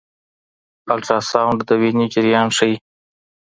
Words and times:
الټراساؤنډ 0.93 1.59
د 1.67 1.69
وینې 1.81 2.05
جریان 2.13 2.47
ښيي. 2.57 2.75